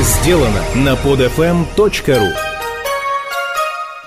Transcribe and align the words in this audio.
сделано 0.00 0.62
на 0.74 0.94
podfm.ru 0.94 2.32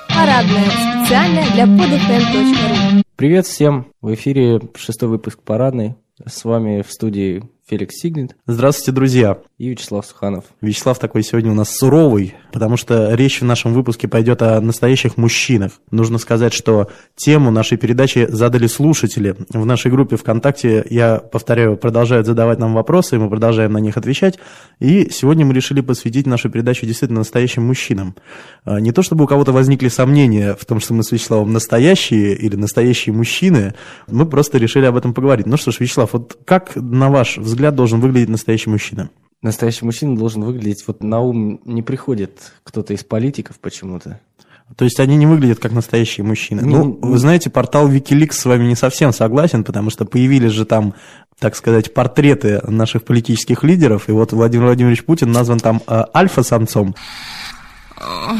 Парадная. 0.07 0.69
Специально 0.69 1.41
для 1.53 1.63
podfm.ru 1.65 3.03
Привет 3.15 3.45
всем! 3.47 3.87
В 4.01 4.13
эфире 4.13 4.61
шестой 4.75 5.09
выпуск 5.09 5.41
«Парадной». 5.43 5.95
С 6.25 6.43
вами 6.43 6.81
в 6.81 6.91
студии 6.91 7.43
Феликс 7.69 7.97
Сигнет 7.99 8.35
Здравствуйте, 8.47 8.91
друзья. 8.91 9.37
и 9.59 9.69
Вячеслав 9.69 10.03
Суханов. 10.03 10.45
Вячеслав 10.59 10.97
такой 10.97 11.21
сегодня 11.21 11.51
у 11.51 11.53
нас 11.53 11.69
суровый, 11.75 12.33
потому 12.51 12.77
что 12.77 13.13
речь 13.13 13.41
в 13.41 13.45
нашем 13.45 13.73
выпуске 13.73 14.07
пойдет 14.07 14.41
о 14.41 14.59
настоящих 14.59 15.17
мужчинах. 15.17 15.73
Нужно 15.91 16.17
сказать, 16.17 16.51
что 16.53 16.89
тему 17.15 17.51
нашей 17.51 17.77
передачи 17.77 18.25
задали 18.27 18.65
слушатели. 18.65 19.35
В 19.49 19.65
нашей 19.67 19.91
группе 19.91 20.15
ВКонтакте, 20.15 20.83
я 20.89 21.17
повторяю, 21.17 21.77
продолжают 21.77 22.25
задавать 22.25 22.57
нам 22.57 22.73
вопросы, 22.73 23.17
и 23.17 23.19
мы 23.19 23.29
продолжаем 23.29 23.73
на 23.73 23.77
них 23.77 23.97
отвечать. 23.97 24.39
И 24.79 25.09
сегодня 25.11 25.45
мы 25.45 25.53
решили 25.53 25.81
посвятить 25.81 26.25
нашу 26.25 26.49
передачу 26.49 26.87
действительно 26.87 27.19
настоящим 27.19 27.67
мужчинам. 27.67 28.15
А, 28.65 28.79
Не 28.79 28.91
то 28.91 29.03
чтобы 29.03 29.25
у 29.25 29.27
кого-то 29.27 29.51
возникли 29.51 29.89
сомнения 29.89 30.55
в 30.59 30.65
том, 30.65 30.79
что 30.79 30.95
мы 30.95 31.03
с 31.03 31.11
Вячеславом 31.11 31.53
настоящие 31.53 32.33
или 32.33 32.55
настоящие 32.55 33.13
мужчины, 33.13 33.75
мы 34.07 34.25
просто 34.25 34.57
решили 34.57 34.85
об 34.85 34.95
этом 34.95 35.13
поговорить. 35.13 35.45
Ну 35.45 35.57
что 35.57 35.71
ж, 35.71 35.79
Вячеслав, 35.81 36.13
вот 36.13 36.35
как, 36.45 36.75
на 36.75 37.09
ваш 37.09 37.37
взгляд, 37.37 37.58
должен 37.71 37.99
выглядеть 37.99 38.29
настоящий 38.29 38.69
мужчина? 38.69 39.09
Настоящий 39.41 39.85
мужчина 39.85 40.17
должен 40.17 40.43
выглядеть... 40.43 40.83
Вот 40.87 41.03
на 41.03 41.19
ум 41.19 41.61
не 41.65 41.81
приходит 41.81 42.53
кто-то 42.63 42.93
из 42.93 43.03
политиков 43.03 43.59
почему-то. 43.59 44.19
То 44.75 44.85
есть 44.85 44.99
они 44.99 45.17
не 45.17 45.25
выглядят 45.25 45.59
как 45.59 45.71
настоящие 45.71 46.25
мужчины. 46.25 46.61
Не- 46.61 46.75
ну, 46.75 46.99
вы 47.01 47.17
знаете, 47.17 47.49
портал 47.49 47.89
Wikileaks 47.89 48.33
с 48.33 48.45
вами 48.45 48.67
не 48.67 48.75
совсем 48.75 49.11
согласен, 49.13 49.63
потому 49.63 49.89
что 49.89 50.05
появились 50.05 50.51
же 50.51 50.65
там, 50.65 50.93
так 51.39 51.55
сказать, 51.55 51.93
портреты 51.93 52.61
наших 52.67 53.03
политических 53.03 53.63
лидеров, 53.63 54.09
и 54.09 54.11
вот 54.11 54.31
Владимир 54.31 54.65
Владимирович 54.65 55.03
Путин 55.03 55.31
назван 55.31 55.59
там 55.59 55.81
э, 55.87 56.03
альфа-самцом. 56.13 56.95
А 57.97 58.35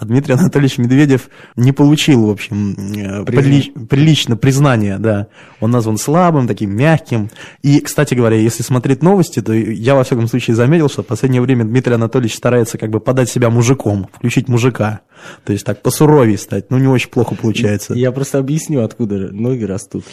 Дмитрий 0.00 0.34
Анатольевич 0.34 0.78
Медведев 0.78 1.30
не 1.56 1.72
получил, 1.72 2.26
в 2.26 2.30
общем, 2.30 2.74
э, 2.74 3.24
прили- 3.24 3.86
прилично 3.86 4.36
признания, 4.36 4.98
да. 4.98 5.28
Он 5.60 5.70
назван 5.70 5.96
слабым, 5.96 6.46
таким 6.46 6.76
мягким. 6.76 7.30
И, 7.62 7.80
кстати 7.80 8.14
говоря, 8.14 8.36
если 8.36 8.62
смотреть 8.62 9.02
новости, 9.02 9.40
то 9.40 9.52
я, 9.54 9.94
во 9.94 10.04
всяком 10.04 10.28
случае, 10.28 10.54
заметил, 10.56 10.88
что 10.88 11.02
в 11.02 11.06
последнее 11.06 11.40
время 11.40 11.64
Дмитрий 11.64 11.94
Анатольевич 11.94 12.34
старается 12.36 12.76
как 12.78 12.90
бы 12.90 13.00
подать 13.00 13.28
себя 13.30 13.48
мужиком, 13.50 14.08
включить 14.12 14.48
мужика. 14.48 15.00
То 15.44 15.52
есть 15.52 15.64
так 15.64 15.80
посуровее 15.82 16.36
стать. 16.38 16.70
Ну, 16.70 16.78
не 16.78 16.88
очень 16.88 17.08
плохо 17.10 17.34
получается. 17.34 17.94
Я 17.94 18.12
просто 18.12 18.38
объясню, 18.38 18.82
откуда 18.82 19.32
ноги 19.32 19.64
растут. 19.64 20.04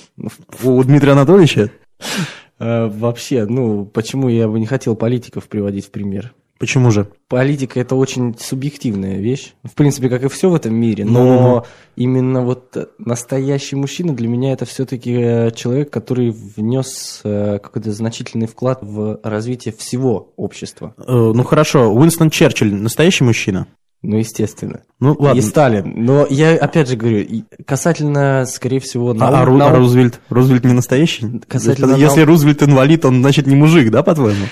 У 0.63 0.83
Дмитрия 0.83 1.11
Анатольевича? 1.11 1.71
э, 2.59 2.87
Вообще, 2.87 3.45
ну, 3.45 3.85
почему 3.85 4.29
я 4.29 4.47
бы 4.47 4.59
не 4.59 4.65
хотел 4.65 4.95
политиков 4.95 5.45
приводить 5.47 5.87
в 5.87 5.91
пример? 5.91 6.33
Почему 6.63 6.91
же? 6.91 7.07
Политика 7.27 7.77
это 7.81 7.95
очень 7.95 8.37
субъективная 8.39 9.17
вещь. 9.17 9.51
В 9.65 9.73
принципе, 9.73 10.07
как 10.07 10.23
и 10.23 10.29
все 10.29 10.49
в 10.49 10.55
этом 10.55 10.73
мире. 10.73 11.03
Но 11.03 11.11
Ну-ну-ну. 11.21 11.63
именно 11.97 12.41
вот 12.41 12.77
э, 12.77 12.85
настоящий 12.99 13.75
мужчина 13.75 14.13
для 14.15 14.29
меня 14.29 14.53
это 14.53 14.63
все-таки 14.63 15.11
человек, 15.55 15.89
который 15.89 16.29
внес 16.31 17.19
э, 17.25 17.59
какой-то 17.61 17.91
значительный 17.91 18.47
вклад 18.47 18.79
в 18.81 19.19
развитие 19.23 19.73
всего 19.77 20.31
общества. 20.37 20.93
Э, 20.97 21.03
Ну, 21.35 21.43
хорошо. 21.43 21.93
Уинстон 21.93 22.29
Черчилль 22.29 22.73
настоящий 22.73 23.25
мужчина? 23.25 23.67
Ну, 24.01 24.17
естественно. 24.17 24.81
Ну, 25.01 25.13
ладно. 25.19 25.37
И 25.37 25.41
Сталин. 25.41 25.93
Но 26.05 26.25
я 26.29 26.55
опять 26.55 26.87
же 26.87 26.95
говорю, 26.95 27.25
касательно, 27.65 28.45
скорее 28.47 28.79
всего, 28.79 29.11
А, 29.11 29.13
нау- 29.15 29.33
а 29.35 29.45
Ру- 29.45 29.61
а 29.61 29.75
Рузвельт? 29.75 30.21
Рузвельт 30.29 30.63
не 30.63 30.71
настоящий? 30.73 31.41
Касательно 31.45 31.95
Если 31.95 32.19
нау- 32.21 32.27
Рузвельт 32.27 32.63
инвалид, 32.63 33.03
он, 33.03 33.19
значит, 33.21 33.47
не 33.47 33.55
мужик, 33.55 33.91
да, 33.91 34.01
по-твоему? 34.03 34.45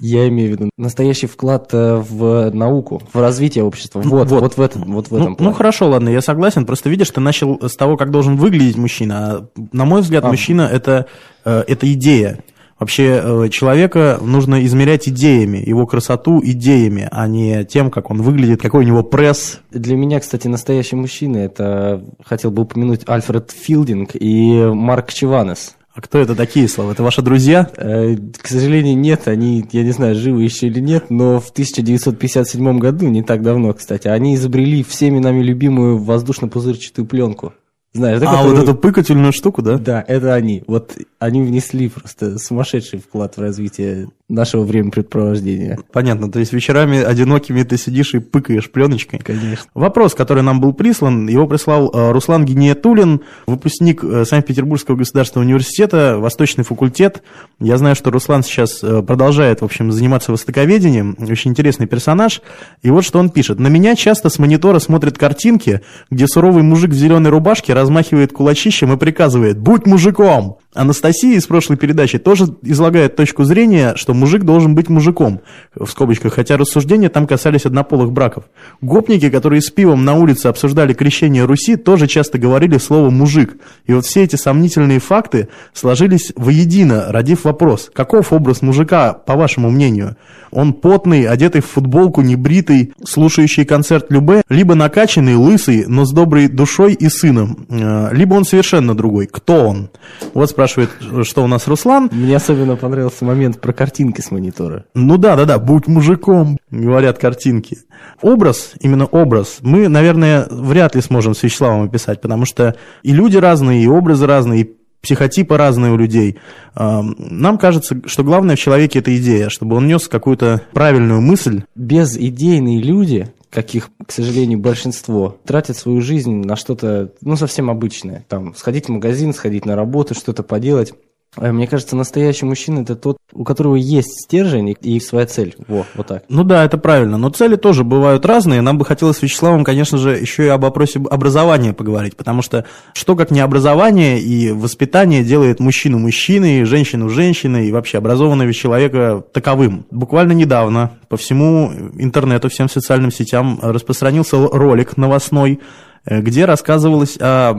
Я 0.00 0.28
имею 0.28 0.48
в 0.48 0.52
виду 0.52 0.70
настоящий 0.76 1.26
вклад 1.26 1.68
э, 1.72 1.96
в 1.96 2.50
науку, 2.52 3.02
в 3.12 3.20
развитие 3.20 3.64
общества. 3.64 4.00
Ну, 4.04 4.10
Вот, 4.10 4.28
вот. 4.30 4.42
вот, 4.42 4.56
в 4.56 4.60
этом, 4.60 4.92
вот 4.92 5.08
в 5.08 5.14
этом 5.14 5.24
Ну, 5.24 5.30
ну 5.30 5.36
плане. 5.36 5.54
хорошо, 5.54 5.88
ладно, 5.88 6.08
я 6.08 6.20
согласен. 6.20 6.66
Просто 6.66 6.88
видишь, 6.90 7.10
ты 7.10 7.20
начал 7.20 7.58
с 7.62 7.76
того, 7.76 7.96
как 7.96 8.10
должен 8.10 8.36
выглядеть 8.36 8.76
мужчина. 8.76 9.16
А, 9.16 9.46
На 9.72 9.84
мой 9.84 10.00
взгляд, 10.02 10.24
А. 10.24 10.28
мужчина 10.28 10.62
это, 10.62 11.06
э, 11.44 11.64
это 11.66 11.92
идея. 11.92 12.38
Вообще 12.78 13.20
э, 13.22 13.48
человека 13.48 14.20
нужно 14.22 14.64
измерять 14.64 15.08
идеями, 15.08 15.58
его 15.58 15.84
красоту 15.86 16.40
идеями, 16.44 17.08
а 17.10 17.26
не 17.26 17.64
тем, 17.64 17.90
как 17.90 18.08
он 18.10 18.22
выглядит, 18.22 18.62
какой 18.62 18.84
у 18.84 18.86
него 18.86 19.02
пресс. 19.02 19.58
Для 19.72 19.96
меня, 19.96 20.20
кстати, 20.20 20.46
настоящий 20.46 20.94
мужчина, 20.94 21.38
это 21.38 22.04
хотел 22.24 22.52
бы 22.52 22.62
упомянуть 22.62 23.00
Альфред 23.08 23.50
Филдинг 23.50 24.10
и 24.14 24.62
Марк 24.72 25.12
Чиванес. 25.12 25.74
А 25.98 26.00
кто 26.00 26.18
это 26.18 26.36
такие 26.36 26.68
слова? 26.68 26.92
Это 26.92 27.02
ваши 27.02 27.22
друзья? 27.22 27.68
Э, 27.76 28.14
К 28.40 28.46
сожалению, 28.46 28.96
нет, 28.96 29.26
они, 29.26 29.68
я 29.72 29.82
не 29.82 29.90
знаю, 29.90 30.14
живы 30.14 30.44
еще 30.44 30.68
или 30.68 30.78
нет, 30.78 31.10
но 31.10 31.40
в 31.40 31.50
1957 31.50 32.78
году, 32.78 33.08
не 33.08 33.24
так 33.24 33.42
давно, 33.42 33.72
кстати, 33.72 34.06
они 34.06 34.36
изобрели 34.36 34.84
всеми 34.84 35.18
нами 35.18 35.42
любимую 35.42 35.98
воздушно-пузырчатую 35.98 37.04
пленку. 37.04 37.52
Знаешь, 37.94 38.20
да, 38.20 38.30
а, 38.30 38.30
которую- 38.30 38.54
вот 38.54 38.62
эту 38.62 38.74
пыкательную 38.78 39.32
штуку, 39.32 39.60
да? 39.60 39.76
Да, 39.76 40.04
это 40.06 40.34
они. 40.34 40.62
Вот 40.68 40.96
они 41.18 41.42
внесли 41.42 41.88
просто 41.88 42.38
сумасшедший 42.38 43.00
вклад 43.00 43.36
в 43.36 43.40
развитие 43.40 44.06
нашего 44.28 44.62
времяпрепровождения. 44.64 45.78
Понятно, 45.90 46.30
то 46.30 46.38
есть 46.38 46.52
вечерами 46.52 47.02
одинокими 47.02 47.62
ты 47.62 47.78
сидишь 47.78 48.14
и 48.14 48.18
пыкаешь 48.18 48.70
пленочкой. 48.70 49.20
Конечно. 49.20 49.66
Вопрос, 49.74 50.14
который 50.14 50.42
нам 50.42 50.60
был 50.60 50.74
прислан, 50.74 51.28
его 51.28 51.46
прислал 51.46 51.90
э, 51.92 52.12
Руслан 52.12 52.44
Гениетулин, 52.44 53.22
выпускник 53.46 54.04
э, 54.04 54.24
Санкт-Петербургского 54.26 54.96
государственного 54.96 55.46
университета, 55.46 56.18
Восточный 56.18 56.64
факультет. 56.64 57.22
Я 57.58 57.78
знаю, 57.78 57.96
что 57.96 58.10
Руслан 58.10 58.42
сейчас 58.42 58.84
э, 58.84 59.02
продолжает, 59.02 59.62
в 59.62 59.64
общем, 59.64 59.90
заниматься 59.92 60.30
востоковедением, 60.30 61.16
очень 61.18 61.52
интересный 61.52 61.86
персонаж. 61.86 62.42
И 62.82 62.90
вот 62.90 63.04
что 63.04 63.18
он 63.18 63.30
пишет. 63.30 63.58
«На 63.58 63.68
меня 63.68 63.96
часто 63.96 64.28
с 64.28 64.38
монитора 64.38 64.78
смотрят 64.78 65.16
картинки, 65.16 65.80
где 66.10 66.26
суровый 66.26 66.62
мужик 66.62 66.90
в 66.90 66.94
зеленой 66.94 67.30
рубашке 67.30 67.72
размахивает 67.72 68.32
кулачищем 68.34 68.92
и 68.92 68.98
приказывает 68.98 69.58
«Будь 69.58 69.86
мужиком!» 69.86 70.58
Анастасия 70.74 71.36
из 71.36 71.46
прошлой 71.46 71.76
передачи 71.76 72.18
тоже 72.18 72.44
излагает 72.62 73.16
точку 73.16 73.44
зрения, 73.44 73.94
что 73.96 74.12
мужик 74.18 74.42
должен 74.42 74.74
быть 74.74 74.88
мужиком, 74.88 75.40
в 75.74 75.86
скобочках, 75.86 76.34
хотя 76.34 76.56
рассуждения 76.56 77.08
там 77.08 77.26
касались 77.26 77.66
однополых 77.66 78.12
браков. 78.12 78.44
Гопники, 78.80 79.30
которые 79.30 79.62
с 79.62 79.70
пивом 79.70 80.04
на 80.04 80.14
улице 80.14 80.46
обсуждали 80.46 80.92
крещение 80.92 81.44
Руси, 81.44 81.76
тоже 81.76 82.06
часто 82.06 82.38
говорили 82.38 82.78
слово 82.78 83.10
«мужик». 83.10 83.56
И 83.86 83.94
вот 83.94 84.04
все 84.04 84.24
эти 84.24 84.36
сомнительные 84.36 84.98
факты 84.98 85.48
сложились 85.72 86.32
воедино, 86.36 87.06
родив 87.08 87.44
вопрос, 87.44 87.90
каков 87.92 88.32
образ 88.32 88.62
мужика, 88.62 89.12
по 89.14 89.36
вашему 89.36 89.70
мнению? 89.70 90.16
Он 90.50 90.72
потный, 90.72 91.24
одетый 91.24 91.60
в 91.60 91.66
футболку, 91.66 92.22
небритый, 92.22 92.92
слушающий 93.04 93.64
концерт 93.64 94.06
Любе, 94.10 94.42
либо 94.48 94.74
накачанный, 94.74 95.34
лысый, 95.34 95.84
но 95.86 96.04
с 96.04 96.12
доброй 96.12 96.48
душой 96.48 96.94
и 96.94 97.08
сыном, 97.08 97.66
Э, 97.68 98.08
либо 98.12 98.34
он 98.34 98.44
совершенно 98.44 98.94
другой. 98.94 99.26
Кто 99.26 99.68
он? 99.68 99.90
Вот 100.34 100.50
спрашивает, 100.50 100.90
что 101.22 101.44
у 101.44 101.46
нас 101.46 101.66
Руслан. 101.68 102.08
Мне 102.12 102.36
особенно 102.36 102.76
понравился 102.76 103.24
момент 103.24 103.60
про 103.60 103.72
картинки 104.08 104.20
с 104.20 104.30
монитора. 104.30 104.84
Ну 104.94 105.18
да, 105.18 105.36
да, 105.36 105.44
да, 105.44 105.58
будь 105.58 105.86
мужиком, 105.86 106.58
говорят 106.70 107.18
картинки. 107.18 107.78
Образ, 108.22 108.72
именно 108.80 109.06
образ, 109.06 109.58
мы, 109.60 109.88
наверное, 109.88 110.46
вряд 110.50 110.94
ли 110.94 111.02
сможем 111.02 111.34
с 111.34 111.42
Вячеславом 111.42 111.82
описать, 111.82 112.20
потому 112.20 112.44
что 112.46 112.76
и 113.02 113.12
люди 113.12 113.36
разные, 113.36 113.82
и 113.82 113.86
образы 113.86 114.26
разные, 114.26 114.62
и 114.62 114.76
психотипы 115.00 115.56
разные 115.56 115.92
у 115.92 115.96
людей. 115.96 116.38
Нам 116.74 117.58
кажется, 117.58 118.00
что 118.06 118.24
главное 118.24 118.56
в 118.56 118.58
человеке 118.58 118.98
это 118.98 119.16
идея, 119.16 119.48
чтобы 119.48 119.76
он 119.76 119.86
нес 119.86 120.08
какую-то 120.08 120.62
правильную 120.72 121.20
мысль. 121.20 121.62
Безидейные 121.76 122.82
люди, 122.82 123.28
каких, 123.50 123.90
к 124.04 124.10
сожалению, 124.10 124.58
большинство, 124.58 125.38
тратят 125.44 125.76
свою 125.76 126.00
жизнь 126.00 126.44
на 126.44 126.56
что-то, 126.56 127.12
ну, 127.20 127.36
совсем 127.36 127.70
обычное. 127.70 128.24
Там, 128.28 128.54
сходить 128.56 128.86
в 128.86 128.88
магазин, 128.90 129.32
сходить 129.32 129.66
на 129.66 129.76
работу, 129.76 130.14
что-то 130.14 130.42
поделать. 130.42 130.92
Э, 131.36 131.52
Мне 131.52 131.66
кажется, 131.66 131.94
настоящий 131.96 132.46
мужчина– 132.46 132.80
это 132.82 132.96
тот, 132.96 133.18
у 133.32 133.44
которого 133.44 133.76
есть 133.76 134.24
стержень 134.24 134.74
и- 134.80 135.00
своя 135.00 135.26
цель. 135.26 135.54
Во, 135.68 135.84
вот 135.94 136.06
так. 136.06 136.24
Ну 136.28 136.42
да, 136.42 136.64
это 136.64 136.78
правильно, 136.78 137.18
но 137.18 137.28
цели 137.30 137.56
тоже 137.56 137.84
бывают 137.84 138.24
разные. 138.24 138.62
Нам 138.62 138.78
бы 138.78 138.84
хотелось 138.84 139.18
с 139.18 139.22
Вячеславом, 139.22 139.64
конечно 139.64 139.98
же, 139.98 140.10
еще 140.16 140.46
и 140.46 140.48
об 140.48 140.62
вопросе 140.62 141.00
образования 141.10 141.72
поговорить, 141.72 142.16
потому 142.16 142.42
что 142.42 142.64
что 142.94 143.14
как 143.14 143.30
не 143.30 143.40
образование 143.40 144.20
и 144.20 144.50
воспитание 144.52 145.22
делает 145.22 145.60
мужчину 145.60 145.98
мужчиной, 145.98 146.64
женщину 146.64 147.08
женщиной 147.08 147.68
и 147.68 147.72
вообще 147.72 147.98
образованного 147.98 148.52
человека 148.52 149.22
таковым. 149.32 149.86
Буквально 149.90 150.32
недавно 150.32 150.98
по 151.08 151.16
всему 151.16 151.70
интернету, 151.98 152.48
всем 152.48 152.68
социальным 152.68 153.10
сетям 153.12 153.58
распространился 153.62 154.36
ролик 154.36 154.96
новостной, 154.96 155.60
где 156.04 156.44
рассказывалось 156.44 157.16
о 157.20 157.54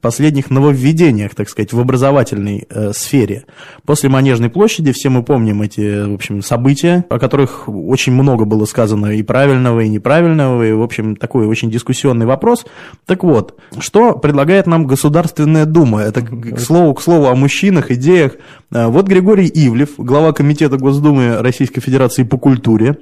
последних 0.00 0.50
нововведениях, 0.50 1.34
так 1.34 1.48
сказать, 1.48 1.72
в 1.72 1.80
образовательной 1.80 2.66
э, 2.68 2.92
сфере. 2.92 3.44
После 3.84 4.08
Манежной 4.08 4.50
площади 4.50 4.92
все 4.92 5.08
мы 5.08 5.22
помним 5.22 5.62
эти, 5.62 6.04
в 6.06 6.14
общем, 6.14 6.42
события, 6.42 7.04
о 7.08 7.18
которых 7.18 7.68
очень 7.68 8.12
много 8.12 8.44
было 8.44 8.64
сказано 8.64 9.16
и 9.16 9.22
правильного, 9.22 9.80
и 9.80 9.88
неправильного, 9.88 10.62
и, 10.66 10.72
в 10.72 10.82
общем, 10.82 11.16
такой 11.16 11.46
очень 11.46 11.70
дискуссионный 11.70 12.26
вопрос. 12.26 12.66
Так 13.06 13.24
вот, 13.24 13.58
что 13.78 14.14
предлагает 14.14 14.66
нам 14.66 14.86
Государственная 14.86 15.64
Дума? 15.64 16.02
Это, 16.02 16.22
к 16.22 16.58
слову, 16.58 16.94
к 16.94 17.02
слову 17.02 17.26
о 17.26 17.34
мужчинах, 17.34 17.90
идеях. 17.90 18.32
Э, 18.70 18.86
Вот 18.88 19.06
Григорий 19.06 19.50
Ивлев, 19.52 19.90
глава 19.96 20.32
Комитета 20.32 20.76
Госдумы 20.76 21.38
Российской 21.40 21.80
Федерации 21.80 22.24
по 22.24 22.38
культуре, 22.38 22.96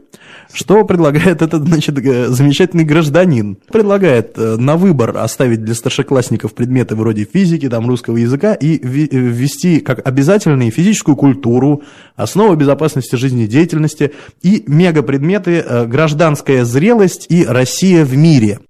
что 0.52 0.84
предлагает 0.84 1.42
этот, 1.42 1.66
значит, 1.66 1.98
э, 1.98 2.28
замечательный 2.28 2.84
гражданин? 2.84 3.56
Предлагает 3.70 4.32
э, 4.36 4.49
на 4.56 4.76
выбор 4.76 5.16
оставить 5.16 5.64
для 5.64 5.74
старшеклассников 5.74 6.54
предметы 6.54 6.94
вроде 6.96 7.24
физики, 7.24 7.68
там, 7.68 7.86
русского 7.88 8.16
языка 8.16 8.54
и 8.54 8.78
э, 8.78 8.80
ввести 8.82 9.80
как 9.80 10.06
обязательные 10.06 10.70
физическую 10.70 11.16
культуру, 11.16 11.82
основы 12.16 12.56
безопасности 12.56 13.16
жизнедеятельности 13.16 14.12
и 14.42 14.64
мегапредметы 14.66 15.64
э, 15.66 15.86
гражданская 15.86 16.64
зрелость 16.64 17.26
и 17.28 17.44
Россия 17.44 18.04
в 18.04 18.16
мире. 18.16 18.60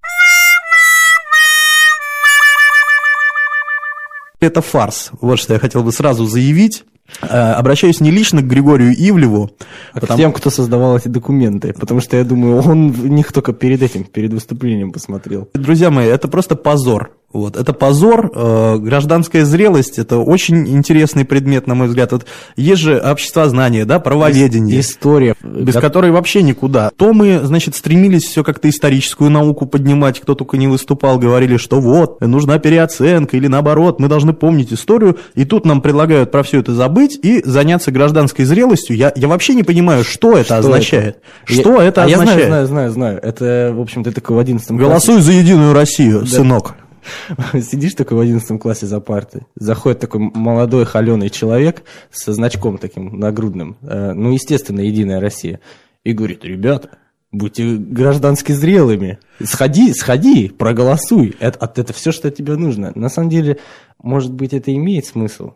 Это 4.40 4.62
фарс. 4.62 5.10
Вот 5.20 5.38
что 5.38 5.52
я 5.52 5.58
хотел 5.58 5.82
бы 5.82 5.92
сразу 5.92 6.26
заявить. 6.26 6.84
Э, 7.22 7.52
Обращаюсь 7.52 8.00
не 8.00 8.10
лично 8.10 8.42
к 8.42 8.46
Григорию 8.46 8.92
Ивлеву, 8.96 9.50
А 9.92 10.00
потому- 10.00 10.16
к 10.16 10.20
тем, 10.20 10.32
кто 10.32 10.50
создавал 10.50 10.96
эти 10.96 11.08
документы. 11.08 11.72
Потому 11.78 12.00
что 12.00 12.16
я 12.16 12.24
думаю, 12.24 12.62
он 12.62 12.90
в 12.92 13.08
них 13.08 13.32
только 13.32 13.52
перед 13.52 13.82
этим, 13.82 14.04
перед 14.04 14.32
выступлением 14.32 14.92
посмотрел. 14.92 15.48
Друзья 15.54 15.90
мои, 15.90 16.06
это 16.06 16.28
просто 16.28 16.56
позор. 16.56 17.12
Вот, 17.32 17.56
это 17.56 17.72
позор, 17.72 18.32
э, 18.34 18.76
гражданская 18.78 19.44
зрелость, 19.44 20.00
это 20.00 20.18
очень 20.18 20.66
интересный 20.68 21.24
предмет, 21.24 21.68
на 21.68 21.76
мой 21.76 21.86
взгляд. 21.86 22.10
Вот 22.10 22.26
есть 22.56 22.80
же 22.80 22.98
общество 22.98 23.48
знания, 23.48 23.84
да, 23.84 24.00
правоведение. 24.00 24.80
История. 24.80 25.36
без 25.42 25.74
Да, 25.74 25.80
которой 25.80 26.10
вообще 26.10 26.42
никуда. 26.42 26.90
То 26.96 27.12
мы, 27.12 27.38
значит, 27.44 27.76
стремились 27.76 28.24
все 28.24 28.42
как-то 28.42 28.68
историческую 28.68 29.30
науку 29.30 29.66
поднимать, 29.66 30.18
кто 30.18 30.34
только 30.34 30.56
не 30.56 30.66
выступал, 30.66 31.18
говорили, 31.20 31.56
что 31.56 31.80
вот, 31.80 32.20
нужна 32.20 32.58
переоценка, 32.58 33.36
или 33.36 33.46
наоборот, 33.46 34.00
мы 34.00 34.08
должны 34.08 34.32
помнить 34.32 34.72
историю, 34.72 35.16
и 35.36 35.44
тут 35.44 35.64
нам 35.64 35.82
предлагают 35.82 36.32
про 36.32 36.42
все 36.42 36.58
это 36.58 36.74
забыть 36.74 37.16
и 37.22 37.42
заняться 37.44 37.92
гражданской 37.92 38.44
зрелостью. 38.44 38.96
Я, 38.96 39.12
я 39.14 39.28
вообще 39.28 39.54
не 39.54 39.62
понимаю, 39.62 40.02
что 40.02 40.32
это 40.32 40.46
Что 40.46 40.58
означает. 40.58 41.18
Я- 41.48 41.54
Что 41.60 41.80
это 41.80 42.02
а 42.02 42.08
я 42.08 42.16
означает? 42.16 42.46
знаю, 42.46 42.66
знаю, 42.66 42.90
знаю, 42.90 42.90
знаю. 42.90 43.20
Это, 43.22 43.72
в 43.72 43.80
общем, 43.80 44.02
ты 44.02 44.10
такой 44.10 44.34
в 44.34 44.38
11 44.40 44.72
Голосуй 44.72 45.20
за 45.20 45.30
Единую 45.30 45.72
Россию, 45.74 46.26
сынок. 46.26 46.74
Сидишь 47.52 47.94
такой 47.94 48.16
в 48.16 48.20
11 48.20 48.60
классе 48.60 48.86
за 48.86 49.00
партой, 49.00 49.42
заходит 49.56 50.00
такой 50.00 50.20
молодой 50.20 50.84
холеный 50.84 51.30
человек 51.30 51.82
со 52.10 52.32
значком 52.32 52.78
таким 52.78 53.18
нагрудным, 53.18 53.76
э, 53.82 54.12
ну, 54.12 54.32
естественно, 54.32 54.80
Единая 54.80 55.20
Россия, 55.20 55.60
и 56.04 56.12
говорит, 56.12 56.44
ребята, 56.44 56.98
будьте 57.32 57.76
граждански 57.76 58.52
зрелыми, 58.52 59.18
сходи, 59.42 59.92
сходи, 59.92 60.48
проголосуй, 60.48 61.36
это, 61.40 61.72
это 61.76 61.92
все, 61.92 62.12
что 62.12 62.30
тебе 62.30 62.56
нужно. 62.56 62.92
На 62.94 63.08
самом 63.08 63.30
деле, 63.30 63.58
может 64.02 64.32
быть, 64.32 64.52
это 64.52 64.74
имеет 64.74 65.06
смысл. 65.06 65.52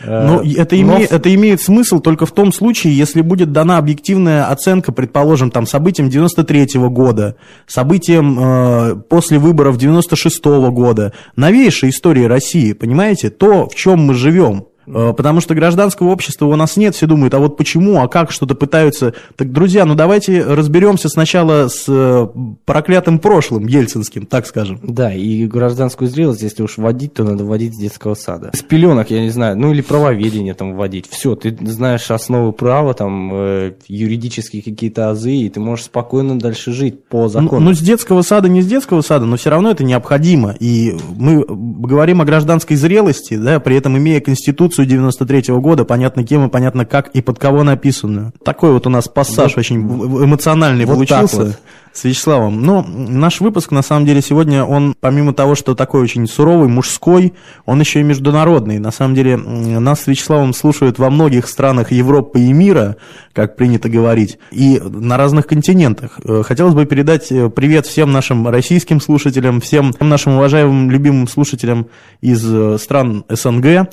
Э, 0.00 0.26
Ну, 0.26 0.42
это, 0.42 0.76
но 0.76 0.98
име- 0.98 1.06
в- 1.06 1.12
это 1.12 1.34
имеет 1.34 1.60
смысл 1.62 2.00
только 2.00 2.26
в 2.26 2.32
том 2.32 2.52
случае, 2.52 2.96
если 2.96 3.22
будет 3.22 3.52
дана 3.52 3.78
объективная 3.78 4.46
оценка, 4.50 4.92
предположим, 4.92 5.50
там, 5.50 5.66
событиям 5.66 6.10
93 6.10 6.88
года, 6.88 7.36
событиям 7.66 8.38
э, 8.38 8.96
после 9.08 9.38
выборов 9.38 9.78
96 9.78 10.44
года, 10.70 11.12
новейшей 11.36 11.90
истории 11.90 12.24
России, 12.24 12.72
понимаете, 12.72 13.30
то, 13.30 13.68
в 13.68 13.74
чем 13.74 14.00
мы 14.00 14.14
живем. 14.14 14.66
Э, 14.86 15.12
Потому 15.16 15.40
что 15.40 15.54
гражданского 15.54 16.08
общества 16.08 16.46
у 16.46 16.56
нас 16.56 16.76
нет, 16.76 16.94
все 16.94 17.06
думают, 17.06 17.34
а 17.34 17.38
вот 17.38 17.56
почему, 17.56 18.00
а 18.00 18.08
как, 18.08 18.30
что-то 18.30 18.54
пытаются. 18.54 19.14
Так, 19.36 19.52
друзья, 19.52 19.84
ну 19.84 19.94
давайте 19.94 20.42
разберемся 20.44 21.08
сначала 21.08 21.68
с 21.68 21.84
э, 21.88 22.26
проклятым 22.64 23.18
прошлым, 23.18 23.66
ельцинским, 23.66 24.26
так 24.26 24.46
скажем. 24.46 24.80
Да, 24.82 25.12
и 25.12 25.46
гражданскую 25.46 26.08
зрелость, 26.08 26.42
если 26.42 26.62
уж 26.62 26.76
вводить, 26.76 27.14
то 27.14 27.24
надо 27.24 27.44
вводить 27.44 27.74
с 27.74 27.78
детского 27.78 28.14
сада. 28.14 28.50
С 28.54 28.62
пеленок, 28.62 29.10
я 29.10 29.20
не 29.20 29.30
знаю, 29.30 29.56
ну 29.58 29.72
или 29.72 29.80
правоведение 29.80 30.54
там 30.54 30.74
вводить. 30.76 31.08
Все, 31.08 31.34
ты 31.34 31.56
знаешь 31.66 32.10
основы 32.10 32.52
права, 32.52 32.94
там, 32.94 33.30
э, 33.32 33.72
юридические 33.88 34.62
какие-то 34.62 35.10
азы, 35.10 35.32
и 35.34 35.48
ты 35.48 35.60
можешь 35.60 35.86
спокойно 35.86 36.38
дальше 36.38 36.72
жить 36.72 37.04
по 37.08 37.22
Ну, 37.22 37.28
закону. 37.28 37.60
ну, 37.60 37.74
с 37.74 37.80
детского 37.80 38.22
сада, 38.22 38.48
не 38.48 38.62
с 38.62 38.66
детского 38.66 39.00
сада, 39.00 39.24
но 39.26 39.36
все 39.36 39.50
равно 39.50 39.70
это 39.70 39.84
необходимо. 39.84 40.54
И 40.60 40.94
мы 41.16 41.44
говорим 41.48 42.20
о 42.20 42.24
гражданской 42.24 42.76
зрелости, 42.76 43.34
да, 43.36 43.60
при 43.60 43.76
этом 43.76 43.96
имея 43.96 44.20
Конституцию 44.20 44.75
93 44.84 45.54
года, 45.54 45.84
понятно 45.84 46.24
кем 46.24 46.46
и 46.46 46.48
понятно 46.50 46.84
как 46.84 47.08
и 47.08 47.22
под 47.22 47.38
кого 47.38 47.62
написанную. 47.62 48.32
Такой 48.44 48.72
вот 48.72 48.86
у 48.86 48.90
нас 48.90 49.08
пассаж 49.08 49.52
Вот- 49.52 49.58
очень 49.58 49.76
эмоциональный 49.80 50.84
вот 50.84 50.94
получился. 50.94 51.36
вот. 51.36 51.58
С 51.96 52.04
Вячеславом. 52.04 52.62
Но 52.62 52.82
наш 52.86 53.40
выпуск, 53.40 53.70
на 53.70 53.80
самом 53.80 54.04
деле, 54.04 54.20
сегодня, 54.20 54.64
он, 54.64 54.94
помимо 55.00 55.32
того, 55.32 55.54
что 55.54 55.74
такой 55.74 56.02
очень 56.02 56.26
суровый, 56.26 56.68
мужской, 56.68 57.32
он 57.64 57.80
еще 57.80 58.00
и 58.00 58.02
международный. 58.02 58.78
На 58.78 58.90
самом 58.90 59.14
деле, 59.14 59.38
нас 59.38 60.02
с 60.02 60.06
Вячеславом 60.06 60.52
слушают 60.52 60.98
во 60.98 61.08
многих 61.08 61.48
странах 61.48 61.92
Европы 61.92 62.40
и 62.40 62.52
мира, 62.52 62.96
как 63.32 63.56
принято 63.56 63.88
говорить, 63.88 64.38
и 64.50 64.78
на 64.78 65.16
разных 65.16 65.46
континентах. 65.46 66.20
Э, 66.22 66.42
Хотелось 66.44 66.74
бы 66.74 66.84
передать 66.84 67.32
э, 67.32 67.48
привет 67.48 67.86
всем 67.86 68.12
нашим 68.12 68.46
российским 68.46 69.00
слушателям, 69.00 69.62
всем 69.62 69.94
нашим 69.98 70.34
уважаемым, 70.34 70.90
любимым 70.90 71.26
слушателям 71.28 71.86
из 72.20 72.44
э, 72.44 72.76
стран 72.78 73.24
СНГ, 73.30 73.88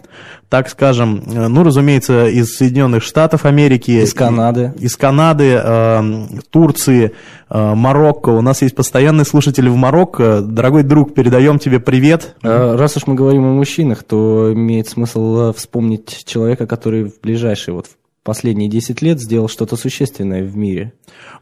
так 0.50 0.70
скажем, 0.70 1.24
ну, 1.26 1.64
разумеется, 1.64 2.28
из 2.28 2.56
Соединенных 2.56 3.02
Штатов 3.02 3.46
Америки. 3.46 3.90
Из 3.90 4.14
Канады. 4.14 4.74
Из 4.78 4.96
Канады, 4.96 5.60
э, 5.64 6.28
Турции, 6.52 7.14
Марокко. 7.54 8.30
У 8.30 8.42
нас 8.42 8.62
есть 8.62 8.76
постоянный 8.76 9.26
слушатель 9.26 9.70
в 9.70 9.76
Марокко. 9.76 10.42
Дорогой 10.42 10.84
друг, 10.84 11.14
передаем 11.14 11.60
тебе 11.60 11.80
привет. 11.80 12.36
Э, 12.42 12.76
Раз 12.76 12.98
уж 12.98 13.08
мы 13.08 13.16
говорим 13.16 13.46
о 13.46 13.54
мужчинах, 13.54 14.04
то 14.04 14.52
имеет 14.54 14.88
смысл 14.90 15.50
э, 15.50 15.54
вспомнить 15.54 16.24
человека, 16.26 16.66
который 16.66 17.06
в 17.06 17.22
ближайшие 17.22 17.76
вот 17.76 17.88
последние 18.24 18.70
10 18.70 19.02
лет 19.02 19.22
сделал 19.22 19.50
что-то 19.50 19.76
существенное 19.76 20.44
в 20.44 20.56
мире. 20.56 20.94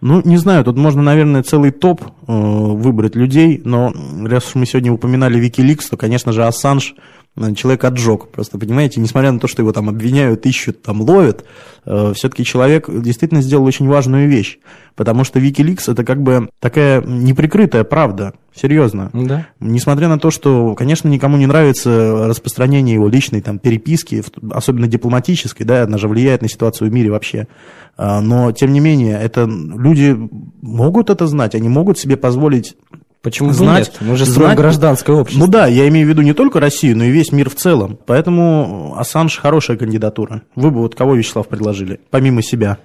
Ну, 0.02 0.22
не 0.26 0.38
знаю, 0.38 0.64
тут 0.64 0.78
можно, 0.78 1.02
наверное, 1.02 1.44
целый 1.44 1.72
топ 1.72 2.02
э, 2.02 2.08
выбрать 2.28 3.16
людей, 3.16 3.62
но 3.64 3.94
раз 4.26 4.48
уж 4.48 4.56
мы 4.56 4.66
сегодня 4.66 4.92
упоминали 4.92 5.40
Викиликс, 5.40 5.90
то, 5.90 5.98
конечно 5.98 6.32
же, 6.32 6.44
Ассанж 6.44 6.96
э, 6.98 7.21
человек 7.56 7.84
отжег. 7.84 8.30
Просто, 8.30 8.58
понимаете, 8.58 9.00
несмотря 9.00 9.32
на 9.32 9.40
то, 9.40 9.48
что 9.48 9.62
его 9.62 9.72
там 9.72 9.90
обвиняют, 9.90 10.46
ищут, 10.46 10.82
там 10.82 11.02
ловят, 11.02 11.46
э, 11.86 12.14
все-таки 12.16 12.44
человек 12.44 12.90
действительно 12.90 13.42
сделал 13.42 13.66
очень 13.66 13.88
важную 13.88 14.28
вещь. 14.28 14.60
Потому 14.96 15.24
что 15.24 15.40
Викиликс 15.40 15.88
это 15.88 16.04
как 16.04 16.22
бы 16.22 16.50
такая 16.60 17.02
неприкрытая 17.02 17.84
правда. 17.84 18.34
Серьезно. 18.54 19.10
Да. 19.14 19.48
Несмотря 19.62 20.10
на 20.10 20.20
то, 20.20 20.30
что, 20.30 20.76
конечно, 20.76 21.08
никому 21.08 21.38
не 21.38 21.46
нравится 21.46 22.28
распространение 22.28 22.96
его 22.96 23.08
личной 23.08 23.40
там, 23.40 23.60
переписки, 23.60 24.22
особенно 24.52 24.88
дипломатической, 24.88 25.64
да, 25.64 25.84
она 25.84 25.98
же 25.98 26.10
влияет 26.10 26.42
на 26.42 26.50
ситуацию 26.50 26.90
в 26.90 26.94
мире 26.94 27.12
вообще. 27.12 27.48
А, 27.96 28.20
Но, 28.20 28.52
тем 28.52 28.74
не 28.74 28.82
менее, 28.82 29.18
это 29.22 29.46
люди 29.46 30.18
могут 30.62 31.10
это 31.10 31.28
знать, 31.28 31.56
они 31.56 31.70
могут 31.70 31.98
себе 31.98 32.18
позволить 32.18 32.76
Почему 33.22 33.52
знать, 33.54 33.92
нет? 33.92 33.98
Мы 34.02 34.16
же 34.16 34.26
знать- 34.26 34.58
гражданское 34.58 35.16
общество. 35.16 35.46
Ну 35.46 35.52
да, 35.52 35.68
я 35.68 35.88
имею 35.90 36.08
в 36.08 36.10
виду 36.10 36.22
не 36.24 36.34
только 36.34 36.60
Россию, 36.60 36.98
но 36.98 37.04
и 37.04 37.12
весь 37.12 37.32
мир 37.32 37.50
в 37.50 37.56
целом. 37.56 38.00
Поэтому 38.08 38.96
Ассанж 38.98 39.38
хорошая 39.38 39.78
кандидатура. 39.78 40.42
Вы 40.56 40.72
бы 40.72 40.80
вот 40.80 40.96
кого, 40.96 41.14
Вячеслав, 41.14 41.48
предложили, 41.48 42.00
помимо 42.10 42.42
себя? 42.42 42.80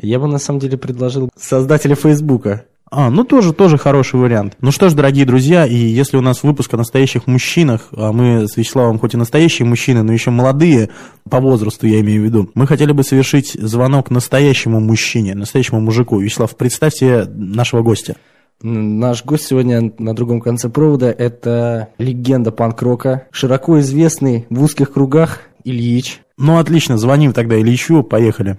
Я 0.00 0.18
бы 0.18 0.26
на 0.26 0.38
самом 0.38 0.58
деле 0.60 0.76
предложил 0.76 1.30
создателя 1.38 1.94
Фейсбука. 1.94 2.64
А, 2.88 3.10
ну 3.10 3.24
тоже, 3.24 3.52
тоже 3.52 3.78
хороший 3.78 4.20
вариант. 4.20 4.56
Ну 4.60 4.70
что 4.70 4.88
ж, 4.88 4.94
дорогие 4.94 5.26
друзья, 5.26 5.66
и 5.66 5.74
если 5.74 6.16
у 6.16 6.20
нас 6.20 6.44
выпуск 6.44 6.72
о 6.74 6.76
настоящих 6.76 7.26
мужчинах, 7.26 7.88
а 7.96 8.12
мы 8.12 8.46
с 8.46 8.56
Вячеславом 8.56 8.98
хоть 9.00 9.14
и 9.14 9.16
настоящие 9.16 9.66
мужчины, 9.66 10.02
но 10.02 10.12
еще 10.12 10.30
молодые, 10.30 10.90
по 11.28 11.40
возрасту 11.40 11.86
я 11.88 12.00
имею 12.00 12.22
в 12.22 12.24
виду, 12.24 12.50
мы 12.54 12.66
хотели 12.66 12.92
бы 12.92 13.02
совершить 13.02 13.54
звонок 13.54 14.10
настоящему 14.10 14.78
мужчине, 14.78 15.34
настоящему 15.34 15.80
мужику. 15.80 16.20
Вячеслав, 16.20 16.56
представьте 16.56 17.26
нашего 17.34 17.82
гостя. 17.82 18.16
Наш 18.62 19.22
гость 19.22 19.46
сегодня 19.46 19.92
на 19.98 20.14
другом 20.14 20.40
конце 20.40 20.70
провода– 20.70 21.06
это 21.18 21.90
легенда 21.98 22.52
панк-рока, 22.52 23.28
широко 23.30 23.80
известный 23.80 24.46
в 24.48 24.62
узких 24.62 24.94
кругах 24.94 25.42
Ильич. 25.64 26.22
Ну 26.38 26.58
отлично, 26.58 26.96
звоним 26.96 27.34
тогда 27.34 27.60
Ильичу, 27.60 28.02
поехали. 28.02 28.56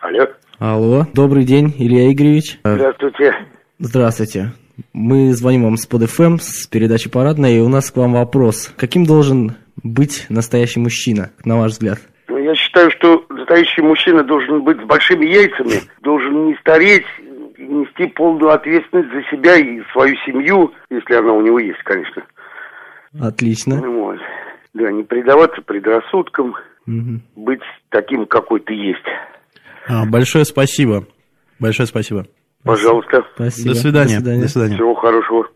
Алло, 0.00 0.26
Алло, 0.58 1.06
добрый 1.14 1.44
день, 1.44 1.74
Илья 1.78 2.12
Игоревич. 2.12 2.60
Э, 2.64 2.74
здравствуйте. 2.74 3.34
Здравствуйте. 3.78 4.52
Мы 4.92 5.32
звоним 5.32 5.64
вам 5.64 5.78
с 5.78 5.86
под 5.86 6.08
ФМ, 6.10 6.36
с 6.38 6.66
передачи 6.66 7.08
«Парадная», 7.08 7.52
и 7.52 7.60
у 7.60 7.68
нас 7.68 7.90
к 7.90 7.96
вам 7.96 8.12
вопрос. 8.12 8.72
Каким 8.76 9.06
должен 9.06 9.56
быть 9.82 10.26
настоящий 10.28 10.80
мужчина, 10.80 11.30
на 11.44 11.56
ваш 11.56 11.72
взгляд? 11.72 11.98
Ну, 12.28 12.36
Я 12.36 12.54
считаю, 12.54 12.90
что 12.90 13.24
настоящий 13.48 13.82
мужчина 13.82 14.22
должен 14.22 14.62
быть 14.62 14.78
с 14.78 14.84
большими 14.84 15.26
яйцами, 15.26 15.80
должен 16.02 16.46
не 16.46 16.54
стареть, 16.56 17.06
нести 17.58 18.06
полную 18.06 18.52
ответственность 18.52 19.10
за 19.10 19.22
себя 19.30 19.56
и 19.56 19.80
свою 19.92 20.14
семью, 20.26 20.72
если 20.90 21.14
она 21.14 21.32
у 21.32 21.40
него 21.40 21.58
есть, 21.58 21.82
конечно. 21.84 22.22
Отлично. 23.20 23.80
Вот. 23.80 24.18
Да, 24.74 24.90
не 24.92 25.02
предаваться 25.02 25.62
предрассудкам, 25.62 26.54
быть 26.86 27.60
таким, 27.90 28.26
какой 28.26 28.60
ты 28.60 28.74
есть. 28.74 29.04
А, 29.88 30.04
большое 30.06 30.44
спасибо. 30.44 31.06
Большое 31.58 31.86
спасибо. 31.86 32.26
Пожалуйста. 32.62 33.24
Спасибо. 33.34 33.70
До 33.70 33.74
свидания. 33.74 34.16
До 34.16 34.20
свидания. 34.20 34.42
До 34.42 34.48
свидания. 34.48 34.74
Всего 34.74 34.94
хорошего. 34.94 35.48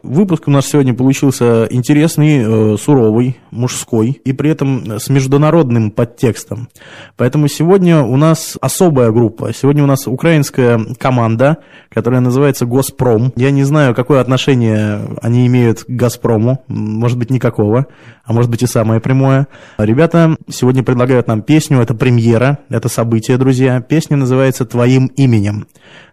Выпуск 0.00 0.46
у 0.46 0.52
нас 0.52 0.68
сегодня 0.68 0.94
получился 0.94 1.66
интересный, 1.70 2.38
э, 2.38 2.76
суровый, 2.76 3.36
мужской 3.50 4.20
и 4.24 4.32
при 4.32 4.48
этом 4.48 5.00
с 5.00 5.08
международным 5.08 5.90
подтекстом. 5.90 6.68
Поэтому 7.16 7.48
сегодня 7.48 8.04
у 8.04 8.16
нас 8.16 8.56
особая 8.60 9.10
группа. 9.10 9.52
Сегодня 9.52 9.82
у 9.82 9.88
нас 9.88 10.06
украинская 10.06 10.78
команда, 11.00 11.56
которая 11.88 12.20
называется 12.20 12.64
«Госпром». 12.64 13.32
Я 13.34 13.50
не 13.50 13.64
знаю, 13.64 13.92
какое 13.92 14.20
отношение 14.20 15.00
они 15.20 15.48
имеют 15.48 15.82
к 15.82 15.88
«Газпрому». 15.88 16.62
Может 16.68 17.18
быть, 17.18 17.30
никакого, 17.30 17.86
а 18.24 18.32
может 18.32 18.52
быть 18.52 18.62
и 18.62 18.68
самое 18.68 19.00
прямое. 19.00 19.48
Ребята 19.78 20.36
сегодня 20.48 20.84
предлагают 20.84 21.26
нам 21.26 21.42
песню. 21.42 21.80
Это 21.80 21.94
премьера, 21.94 22.58
это 22.68 22.88
событие, 22.88 23.36
друзья. 23.36 23.80
Песня 23.80 24.16
называется 24.16 24.64
«Твоим 24.64 25.06
именем». 25.16 25.66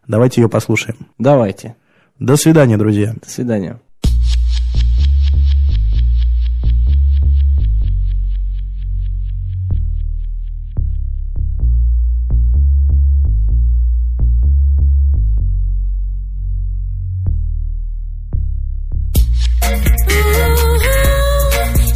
Давайте 0.07 0.41
ее 0.41 0.49
послушаем. 0.49 0.97
Давайте. 1.19 1.75
До 2.19 2.37
свидания, 2.37 2.77
друзья. 2.77 3.13
До 3.21 3.29
свидания. 3.29 3.79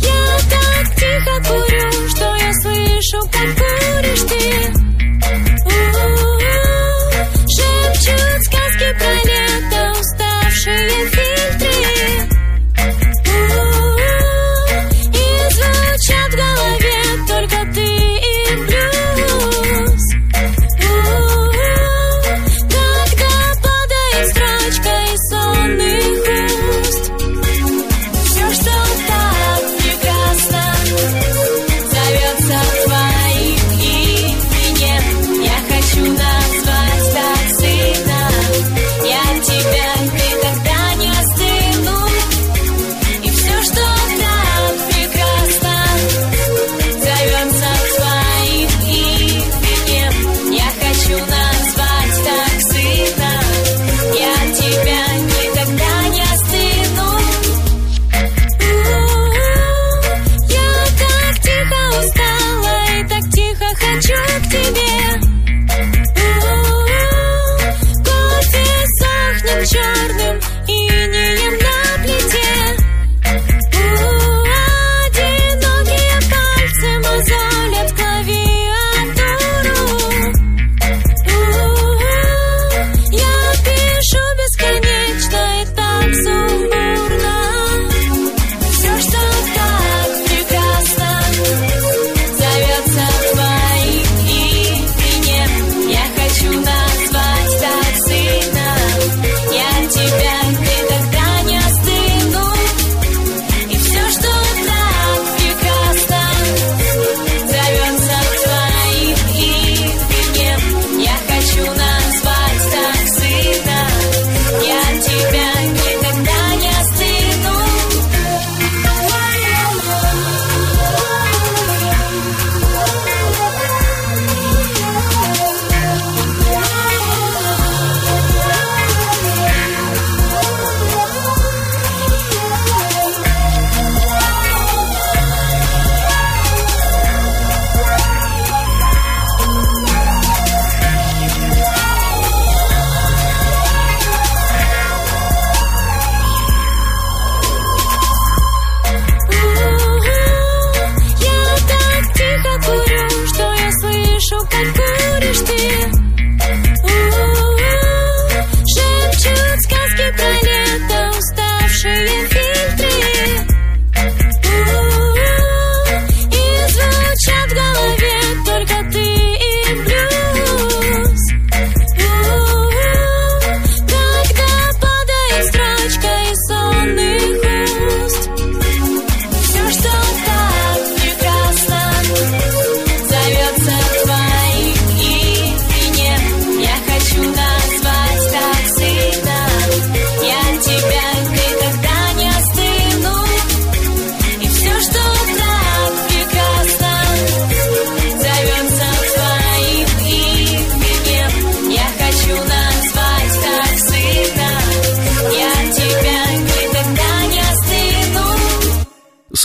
Я 0.02 0.38
так 0.50 0.96
тихо 0.96 1.36
курю, 1.48 2.10
что 2.10 2.36
я 2.36 2.54
слышу, 2.62 3.20
как 3.32 3.69